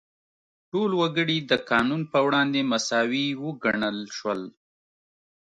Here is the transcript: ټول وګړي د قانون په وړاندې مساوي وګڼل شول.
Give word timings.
ټول 0.71 0.91
وګړي 1.01 1.37
د 1.49 1.51
قانون 1.69 2.01
په 2.11 2.19
وړاندې 2.25 2.59
مساوي 2.71 3.27
وګڼل 3.43 3.97
شول. 4.17 4.41